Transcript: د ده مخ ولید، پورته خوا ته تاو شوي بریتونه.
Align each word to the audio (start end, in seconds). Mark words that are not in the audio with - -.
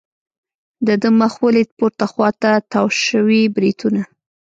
د 0.87 0.89
ده 1.01 1.09
مخ 1.19 1.33
ولید، 1.45 1.69
پورته 1.77 2.05
خوا 2.11 2.29
ته 2.41 2.51
تاو 2.71 2.87
شوي 3.05 3.41
بریتونه. 3.55 4.01